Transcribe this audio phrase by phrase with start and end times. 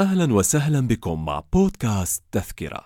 [0.00, 2.84] أهلا وسهلا بكم مع بودكاست تذكرة.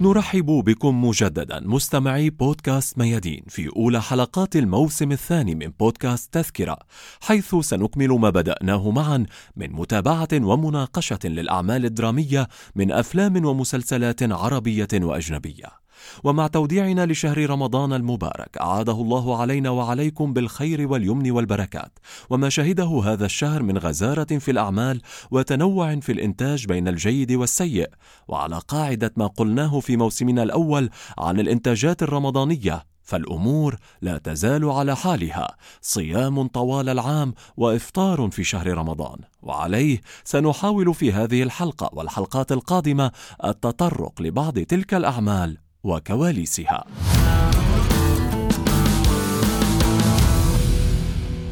[0.00, 6.78] نرحب بكم مجددا مستمعي بودكاست ميادين في أولى حلقات الموسم الثاني من بودكاست تذكرة
[7.20, 15.83] حيث سنكمل ما بدأناه معا من متابعة ومناقشة للأعمال الدرامية من أفلام ومسلسلات عربية وأجنبية.
[16.24, 21.98] ومع توديعنا لشهر رمضان المبارك أعاده الله علينا وعليكم بالخير واليمن والبركات.
[22.30, 27.88] وما شهده هذا الشهر من غزارة في الأعمال وتنوع في الإنتاج بين الجيد والسيء.
[28.28, 35.56] وعلى قاعدة ما قلناه في موسمنا الأول عن الإنتاجات الرمضانية فالأمور لا تزال على حالها.
[35.80, 39.18] صيام طوال العام وإفطار في شهر رمضان.
[39.42, 43.12] وعليه سنحاول في هذه الحلقة والحلقات القادمة
[43.44, 46.84] التطرق لبعض تلك الأعمال وكواليسها.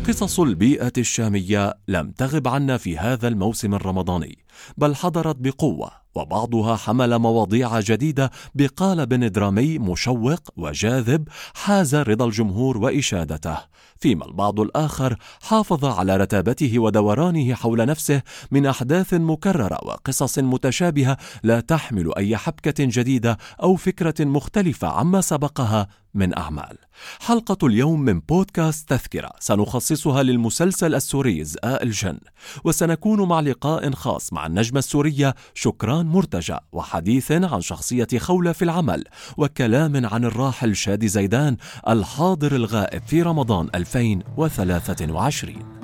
[0.09, 4.39] قصص البيئة الشامية لم تغب عنا في هذا الموسم الرمضاني،
[4.77, 13.59] بل حضرت بقوة، وبعضها حمل مواضيع جديدة بقالب درامي مشوق وجاذب حاز رضا الجمهور وإشادته،
[14.03, 21.61] فيما البعض الآخر حافظ على رتابته ودورانه حول نفسه من أحداث مكررة وقصص متشابهة لا
[21.61, 26.79] تحمل أي حبكة جديدة أو فكرة مختلفة عما سبقها من أعمال.
[27.21, 32.19] حلقة اليوم من بودكاست تذكرة سنخصصها للمسلسل السوري زآء الجن،
[32.65, 39.05] وسنكون مع لقاء خاص مع النجمة السورية شكران مرتجى وحديث عن شخصية خولة في العمل،
[39.37, 41.57] وكلام عن الراحل شادي زيدان
[41.89, 45.82] الحاضر الغائب في رمضان 2023.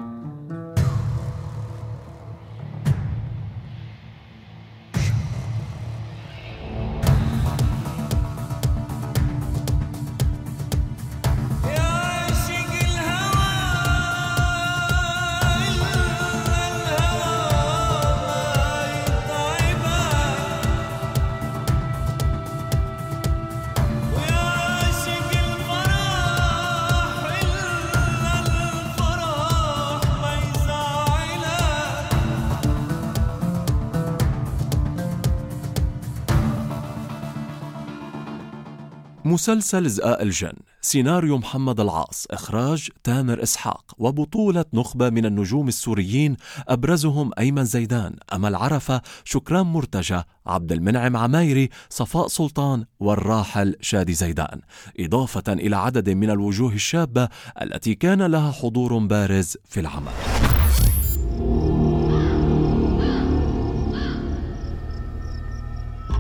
[39.28, 46.36] مسلسل زقاق الجن سيناريو محمد العاص إخراج تامر إسحاق وبطولة نخبة من النجوم السوريين
[46.68, 54.60] أبرزهم أيمن زيدان أمل عرفة شكران مرتجى عبد المنعم عمايري صفاء سلطان والراحل شادي زيدان
[55.00, 57.28] إضافة إلى عدد من الوجوه الشابة
[57.62, 60.12] التي كان لها حضور بارز في العمل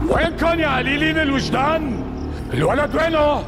[0.08, 2.17] وين كان يا قليلين الوجدان؟
[2.52, 3.44] الولد وينه؟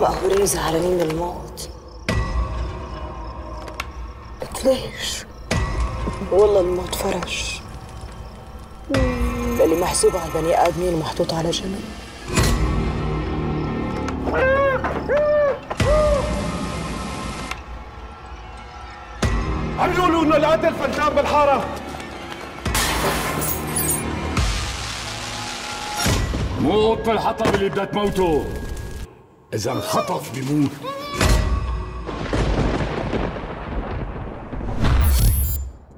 [0.00, 1.68] مقهورين زعلانين من الموت
[4.64, 5.24] ليش؟
[6.32, 7.60] والله الموت فرش
[9.64, 11.80] اللي محسوب على البني آدمين ومحطوط على جنب
[19.82, 21.64] قالوا إنه القاتل فنان بالحارة.
[26.60, 28.44] مو قط الحطب اللي بدها تموته.
[29.54, 30.70] إذا انخطف بيموت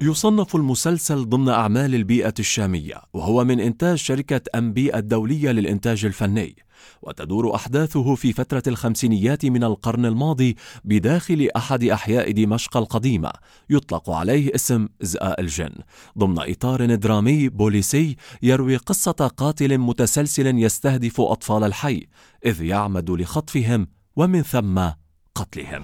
[0.05, 6.55] يصنف المسلسل ضمن أعمال البيئة الشامية وهو من إنتاج شركة أنبي الدولية للإنتاج الفني
[7.01, 13.31] وتدور أحداثه في فترة الخمسينيات من القرن الماضي بداخل أحد أحياء دمشق القديمة
[13.69, 15.73] يطلق عليه اسم زآء الجن
[16.17, 22.07] ضمن إطار درامي بوليسي يروي قصة قاتل متسلسل يستهدف أطفال الحي
[22.45, 24.89] إذ يعمد لخطفهم ومن ثم
[25.35, 25.83] قتلهم.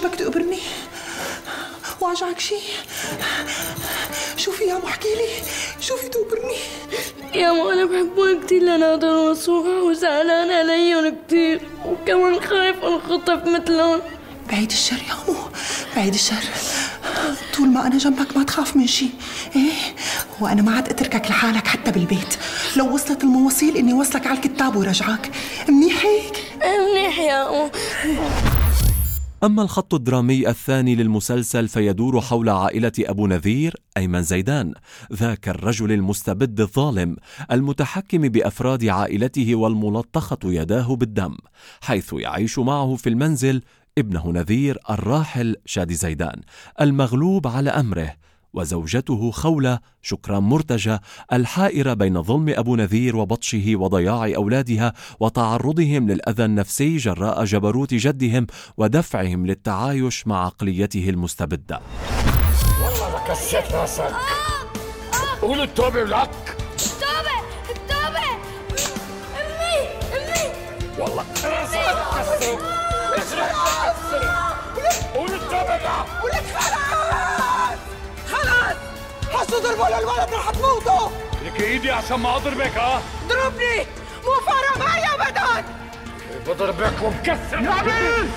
[0.00, 0.58] شبك تقبرني؟
[2.00, 2.54] واجعك شي
[4.36, 5.28] شوفي يا محكي لي.
[5.80, 6.56] شوفي تقبرني.
[7.34, 14.00] يا ماما أنا بحبهم كثير لنادر وصوحة وزعلان عليهم كثير وكمان خايف انخطف مثلهم.
[14.50, 15.36] بعيد الشر يا مو
[15.96, 16.44] بعيد الشر.
[17.56, 19.10] طول ما أنا جنبك ما تخاف من شيء.
[19.56, 19.72] إيه؟
[20.40, 22.36] وأنا ما عاد أتركك لحالك حتى بالبيت.
[22.76, 25.30] لو وصلت المواصيل إني وصلك على الكتاب ورجعك.
[25.68, 26.44] منيح هيك؟
[26.94, 27.70] منيح يا أمو
[29.44, 34.74] أما الخط الدرامي الثاني للمسلسل فيدور حول عائلة أبو نذير أيمن زيدان
[35.12, 37.16] ذاك الرجل المستبد الظالم
[37.52, 41.36] المتحكم بأفراد عائلته والملطخة يداه بالدم
[41.80, 43.62] حيث يعيش معه في المنزل
[43.98, 46.40] ابنه نذير الراحل شادي زيدان
[46.80, 48.14] المغلوب على أمره
[48.52, 50.98] وزوجته خولة شكرا مرتجى
[51.32, 59.46] الحائرة بين ظلم أبو نذير وبطشه وضياع أولادها وتعرضهم للأذى النفسي جراء جبروت جدهم ودفعهم
[59.46, 61.80] للتعايش مع عقليته المستبدة.
[62.84, 64.14] والله كسيت راسك
[65.42, 66.30] قول التوبة لك
[66.80, 67.36] التوبة
[67.70, 68.26] التوبة.
[69.40, 69.76] أمي
[70.16, 70.52] أمي.
[70.98, 71.24] والله.
[71.44, 71.90] راسك
[75.14, 76.69] قول التوبة لك
[79.50, 81.08] حسوا ضربوا للولد رح تموتوا
[81.44, 83.86] لك إيدي عشان ما أضربك ها؟ ضربني
[84.24, 85.68] مو فارق معي ابدا!
[86.46, 88.28] بضربك وبكسر نعمل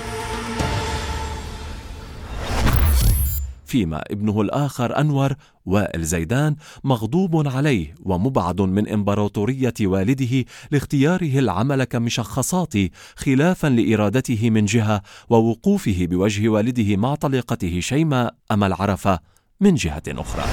[3.66, 5.32] فيما ابنه الآخر أنور
[5.66, 12.74] وائل زيدان مغضوب عليه ومبعد من إمبراطورية والده لاختياره العمل كمشخصات
[13.16, 19.33] خلافا لإرادته من جهة ووقوفه بوجه والده مع طليقته شيماء أمل عرفة.
[19.60, 20.44] من جهة أخرى.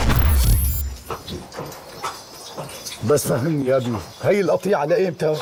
[3.10, 5.36] بس فهمني يا ابني هي القطيعة لإمتى؟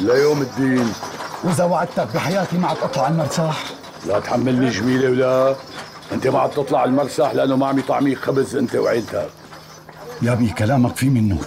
[0.00, 0.92] ليوم الدين.
[1.44, 3.64] وإذا وعدتك بحياتي معك أطلع على المرساح.
[4.06, 5.56] لا تحملني جميلة ولا.
[6.12, 9.30] أنت ما عاد تطلع المرسح لأنه ما عم يطعميك خبز أنت وعيلتك.
[10.22, 11.38] يا ابني كلامك في منه.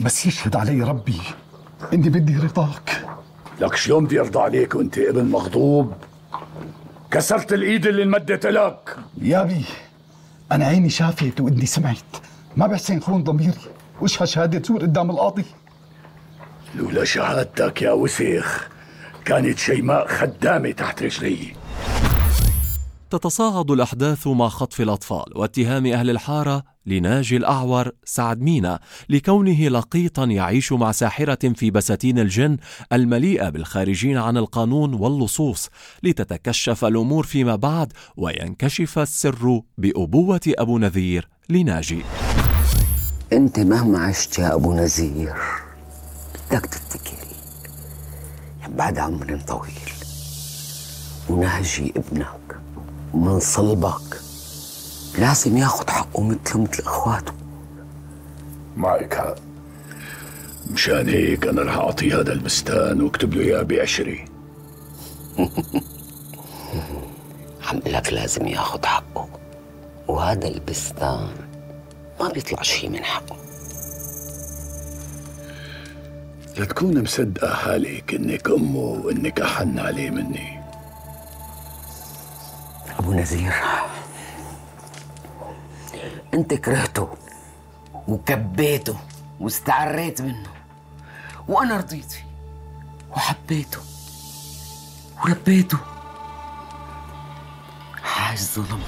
[0.00, 1.20] بس يشهد علي ربي
[1.92, 3.06] إني بدي رضاك.
[3.60, 5.92] لك شلون بدي أرضى عليك وأنت ابن مغضوب؟
[7.10, 8.96] كسرت الإيد اللي انمدت لك.
[9.22, 9.64] يا ابني
[10.54, 12.16] أنا عيني شافت وإني سمعت.
[12.56, 13.58] ما بحسن خون ضميري.
[14.00, 15.44] وش شهادة زور قدام القاضي؟
[16.74, 18.68] لولا شهادتك يا وسخ
[19.24, 21.54] كانت شيماء خدامة تحت رجلي.
[23.10, 30.72] تتصاعد الأحداث مع خطف الأطفال واتهام أهل الحارة لناجي الأعور سعد مينا لكونه لقيطا يعيش
[30.72, 32.56] مع ساحرة في بساتين الجن
[32.92, 35.70] المليئة بالخارجين عن القانون واللصوص
[36.02, 42.02] لتتكشف الأمور فيما بعد وينكشف السر بأبوة أبو نذير لناجي.
[43.32, 45.34] أنت مهما عشت يا أبو نزير
[46.50, 47.24] بدك تفتكر
[48.68, 49.90] بعد عمر طويل
[51.30, 52.58] ونهجي ابنك
[53.14, 54.23] ومن صلبك.
[55.18, 57.32] لازم ياخد حقه مثله مثل اخواته.
[58.76, 59.14] معك.
[59.14, 59.34] حق
[60.70, 64.24] مشان هيك أنا رح اعطيه هذا البستان واكتب له إياه بعشري
[67.68, 69.28] عم لك لازم ياخد حقه.
[70.08, 71.28] وهذا البستان
[72.20, 73.36] ما بيطلع شيء من حقه.
[76.58, 80.60] لتكون مصدقة حالك إنك أمه وإنك أحن عليه مني.
[82.98, 83.52] أبو نزير
[86.34, 87.08] انت كرهته
[88.08, 88.96] وكبيته
[89.40, 90.48] واستعريت منه
[91.48, 92.24] وأنا رضيت فيه
[93.10, 93.78] وحبيته
[95.24, 95.78] وربيته.
[98.02, 98.80] حاج ظلم.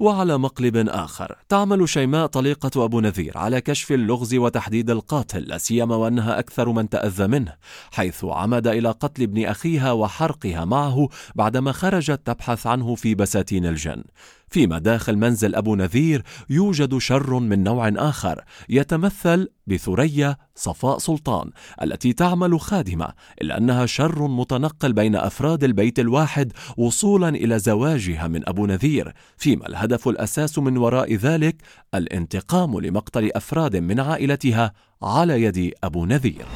[0.00, 5.96] وعلى مقلب آخر تعمل شيماء طليقة أبو نذير على كشف اللغز وتحديد القاتل لا سيما
[5.96, 7.54] وأنها أكثر من تأذى منه
[7.92, 14.04] حيث عمد إلى قتل ابن أخيها وحرقها معه بعدما خرجت تبحث عنه في بساتين الجن.
[14.50, 21.50] فيما داخل منزل أبو نذير يوجد شر من نوع آخر يتمثل بثريا صفاء سلطان
[21.82, 23.08] التي تعمل خادمة
[23.42, 29.68] إلا أنها شر متنقل بين أفراد البيت الواحد وصولا إلى زواجها من أبو نذير فيما
[29.68, 31.56] الهدف الأساس من وراء ذلك
[31.94, 36.46] الانتقام لمقتل أفراد من عائلتها على يد أبو نذير.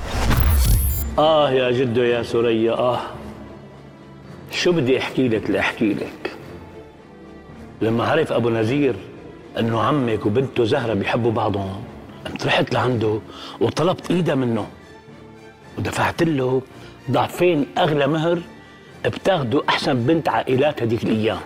[1.18, 3.00] آه يا جدو يا سوريا آه.
[4.50, 6.21] شو بدي أحكي لك لأحكي لك؟
[7.82, 8.94] لما عرف أبو نذير
[9.58, 11.84] أنه عمك وبنته زهرة بيحبوا بعضهم
[12.26, 13.18] قمت رحت لعنده
[13.60, 14.66] وطلبت إيدها منه.
[15.78, 16.62] ودفعت له
[17.10, 18.38] ضعفين أغلى مهر
[19.04, 21.40] بتاخده أحسن بنت عائلات هديك الأيام.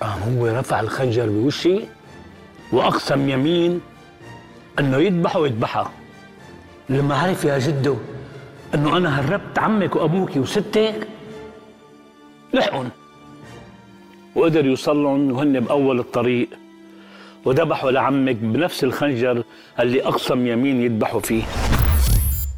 [0.00, 1.80] قام هو رفع الخنجر بوشي
[2.72, 3.80] وأقسم يمين
[4.78, 5.90] أنه يذبحه ويذبحها.
[6.88, 7.96] لما عرف يا جدو
[8.74, 11.08] أنه أنا هربت عمك وأبوك وستك
[12.54, 12.88] لحقن.
[14.36, 16.48] وقدر يوصلهم وهن بأول الطريق.
[17.44, 19.42] وذبحوا لعمك بنفس الخنجر
[19.80, 21.42] اللي اقسم يمين يذبحوا فيه.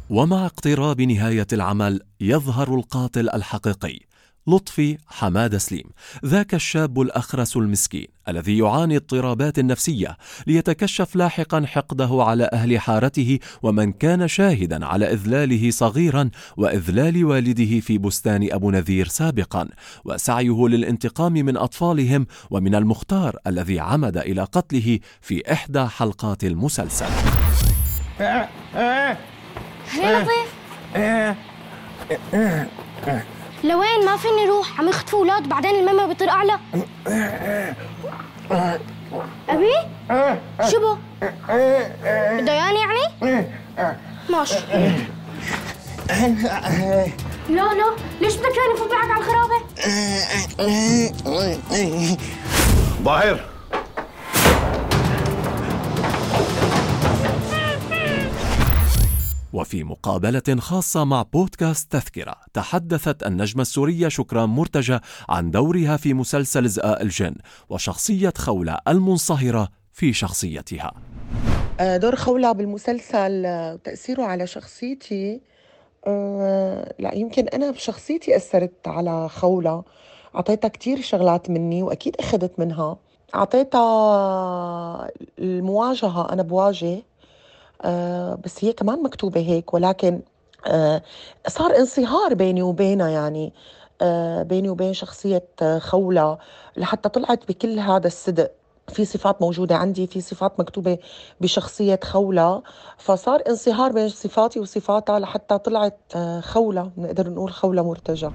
[0.09, 4.08] ومع اقتراب نهاية العمل يظهر القاتل الحقيقي.
[4.47, 5.85] لطفي حماد سليم
[6.25, 10.17] ذاك الشاب الأخرس المسكين الذي يعاني اضطرابات نفسية
[10.47, 17.97] ليتكشف لاحقا حقده على أهل حارته ومن كان شاهدا على إذلاله صغيرا وإذلال والده في
[17.97, 19.67] بستان أبو نذير سابقا
[20.05, 27.05] وسعيه للانتقام من أطفالهم ومن المختار الذي عمد إلى قتله في إحدى حلقات المسلسل.
[28.19, 28.49] هلا
[30.21, 30.59] لطيف.
[33.63, 34.79] لوين؟ ما فيني روح.
[34.79, 36.59] عم يخطفوا أولاد بعدين الماما بيطير أعلى.
[39.49, 39.73] أبي؟
[40.71, 40.97] شو بو؟
[42.37, 43.45] بده ياني يعني؟
[44.29, 44.59] ماشي.
[47.49, 47.95] لا لا.
[48.21, 49.61] ليش بدك ياني فوت معك على الخرابة؟
[53.03, 53.39] ظاهر.
[59.53, 66.67] وفي مقابلة خاصة مع بودكاست تذكرة تحدثت النجمة السورية شكران مرتجى عن دورها في مسلسل
[66.67, 67.35] زقاق الجن
[67.69, 70.91] وشخصية خولة المنصهرة في شخصيتها.
[71.79, 75.41] آه، دور خولة بالمسلسل آه، وتأثيره على شخصيتي
[76.07, 79.83] آه، لا يمكن أنا بشخصيتي أثرت على خولة.
[80.35, 82.97] أعطيتها كتير شغلات مني وأكيد أخذت منها.
[83.35, 86.93] أعطيتها المواجهة أنا بواجه.
[86.95, 87.01] آه،
[88.43, 90.21] بس هي كمان مكتوبة هيك ولكن
[90.67, 91.01] آه،
[91.47, 93.53] صار انصهار بيني وبينها يعني
[94.01, 95.43] آه، بيني وبين شخصية
[95.77, 96.37] خولة
[96.77, 98.51] لحتى طلعت بكل هذا الصدق.
[98.93, 100.97] في صفات موجودة عندي في صفات مكتوبة
[101.41, 102.63] بشخصية خولة
[102.97, 105.99] فصار انصهار بين صفاتي وصفاتها لحتى طلعت
[106.39, 108.29] خولة نقدر نقول خولة مرتجى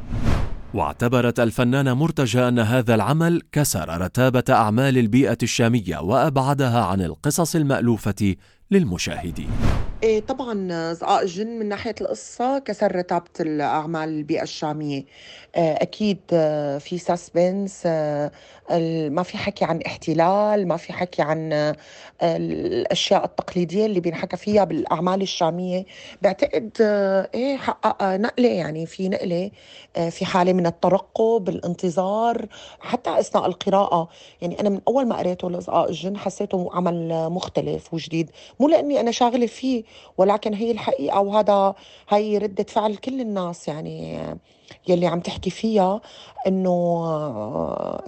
[0.74, 8.34] واعتبرت الفنانة مرتجى أن هذا العمل كسر رتابة أعمال البيئة الشامية وأبعدها عن القصص المألوفة
[8.74, 9.50] للمشاهدين.
[10.04, 15.04] إيه طبعا زقاق الجن من ناحية القصة كسر رتابة الأعمال البيئة الشامية.
[15.56, 18.30] آه، أكيد آه، في سسبنس آه،
[19.08, 21.74] ما في حكي عن احتلال ما في حكي عن
[22.22, 25.84] الأشياء التقليدية اللي بينحكى فيها بالأعمال الشامية.
[26.22, 26.70] بعتقد
[27.34, 29.50] إيه حقق نقلة يعني في نقلة
[30.10, 32.46] في حالة من الترقب الانتظار
[32.80, 34.08] حتى أثناء القراءة.
[34.42, 38.30] يعني أنا من أول ما قريته لزقاق الجن حسيته عمل مختلف وجديد.
[38.60, 39.84] مو لأني أنا شاغلة فيه
[40.18, 41.74] ولكن هي الحقيقة وهذا
[42.08, 44.18] هي ردة فعل كل الناس يعني
[44.88, 46.00] يلي عم تحكي فيها
[46.46, 47.04] إنه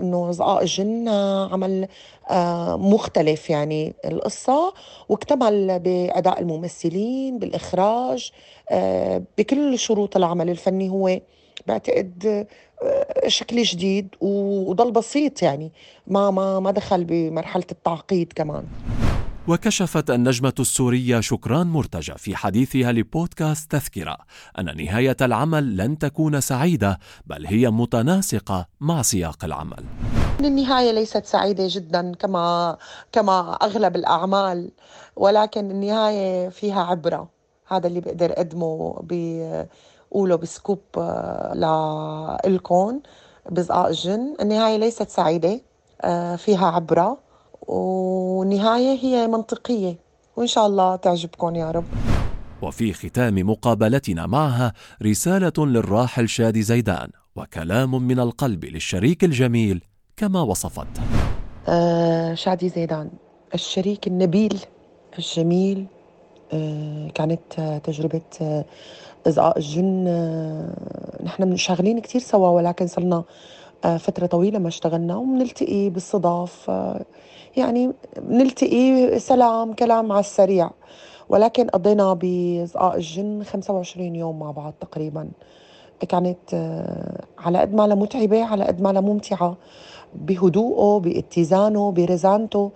[0.01, 1.09] إنه زقاق الجن
[1.53, 1.89] عمل
[2.31, 4.75] آه، مختلف يعني القصة
[5.09, 8.31] واكتمل بأداء الممثلين بالإخراج
[8.71, 11.21] آه، بكل شروط العمل الفني هو
[11.67, 12.47] بعتقد
[12.83, 15.73] آه، شكل جديد وضل بسيط يعني
[16.07, 18.65] ما ما ما دخل بمرحلة التعقيد كمان.
[19.49, 24.17] وكشفت النجمة السورية شكران مرتجى في حديثها لبودكاست تذكرة
[24.59, 29.85] أن نهاية العمل لن تكون سعيدة بل هي متناسقة مع سياق العمل.
[30.41, 32.77] النهاية ليست سعيدة جدا كما
[33.13, 34.71] كما أغلب الأعمال
[35.17, 37.29] ولكن النهاية فيها عبرة.
[37.69, 43.01] هذا اللي بقدر أقدمه بقوله بسكوب آه، لإلكم
[43.51, 45.61] بزقاق الجن النهاية ليست سعيدة
[46.01, 47.26] آه، فيها عبرة.
[47.67, 49.97] والنهاية هي منطقية.
[50.37, 51.85] وإن شاء الله تعجبكم يا رب.
[52.63, 59.85] وفي ختام مقابلتنا معها رسالة للراحل شادي زيدان وكلام من القلب للشريك الجميل
[60.17, 61.03] كما وصفته
[61.69, 63.11] آه شادي زيدان
[63.55, 64.61] الشريك النبيل
[65.19, 65.87] الجميل
[66.53, 68.65] آه كانت آه تجربة آه
[69.27, 73.25] إزقاء الجن آه نحن شغالين كتير سوا ولكن صرنا
[73.85, 76.71] آه فترة طويلة ما اشتغلنا وبنلتقي بالصدف
[77.57, 77.93] يعني
[78.29, 80.71] نلتقي سلام كلام على السريع.
[81.29, 85.29] ولكن قضينا بزقاق الجن 25 يوم مع بعض تقريبا.
[86.09, 89.57] كانت آه، على قد ما متعبة على قد ما ممتعة.
[90.15, 92.71] بهدوءه باتزانه برزانته.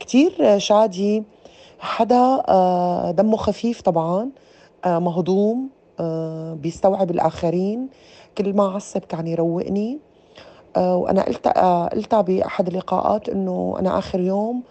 [0.00, 1.22] كتير شادي.
[1.78, 4.30] حدا آه، دمه خفيف طبعا.
[4.84, 5.68] آه، مهضوم.
[6.62, 7.88] بيستوعب الآخرين.
[8.38, 9.98] كل ما عصب كان يروقني.
[10.76, 14.62] وأنا قلت آه، قلتها باحد اللقاءات إنه أنا آخر يوم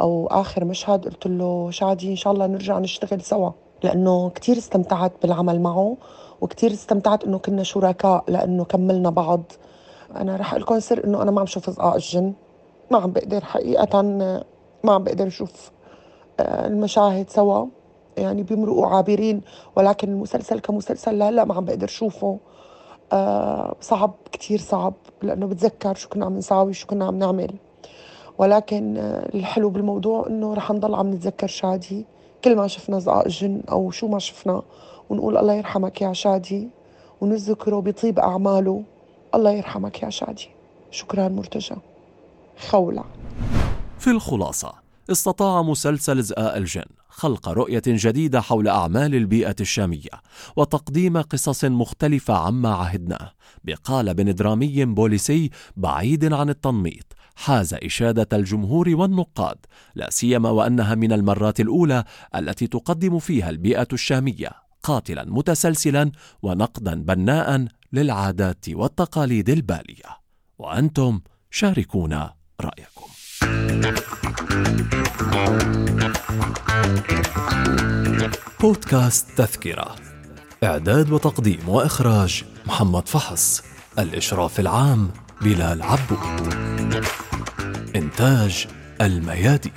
[0.00, 3.50] أو آخر مشهد قلت له شادي إن شاء الله نرجع نشتغل سوا
[3.82, 5.96] لأنه كثير استمتعت بالعمل معه
[6.40, 9.42] وكثير استمتعت إنه كنا شركاء لأنه كملنا بعض.
[10.16, 12.32] أنا رح لكم سر إنه أنا ما عم شوف أصدقاء الجن
[12.90, 14.02] ما عم بقدر حقيقه
[14.84, 15.70] ما عم بقدر أشوف
[16.40, 17.66] آه، المشاهد سوا.
[18.16, 19.40] يعني بيمرقوا عابرين
[19.76, 22.38] ولكن المسلسل كمسلسل لهلا ما عم بقدر اشوفه آه،
[23.80, 27.54] صعب كتير صعب لأنه بتذكر شو كنا عم نساوي شو كنا عم نعمل.
[28.38, 32.06] ولكن آه، الحلو بالموضوع إنه رح نضل عم نتذكر شادي.
[32.44, 34.62] كل ما شفنا زقاق جن أو شو ما شفنا
[35.10, 36.68] ونقول الله يرحمك يا شادي
[37.20, 38.82] ونذكره بطيب أعماله
[39.34, 40.48] الله يرحمك يا شادي.
[40.90, 41.76] شكرا مرتجى.
[42.70, 43.04] خولع
[43.98, 44.72] في الخلاصة
[45.10, 46.84] استطاع مسلسل زقاق الجن.
[47.12, 50.10] خلق رؤية جديدة حول أعمال البيئة الشامية
[50.56, 53.32] وتقديم قصص مختلفة عما عهدناه
[53.64, 59.56] بقالب درامي بوليسي بعيد عن التنميط حاز إشادة الجمهور والنقاد
[59.94, 62.04] لا سيما وأنها من المرات الأولى
[62.34, 64.50] التي تقدم فيها البيئة الشامية
[64.82, 70.18] قاتلا متسلسلا ونقدا بناء للعادات والتقاليد البالية.
[70.58, 73.21] وأنتم شاركونا رأيكم.
[78.60, 79.96] بودكاست تذكرة.
[80.64, 83.62] إعداد وتقديم وإخراج محمد فحص.
[83.98, 86.54] الإشراف العام بلال عبود
[87.96, 88.66] إنتاج
[89.00, 89.72] الميادين.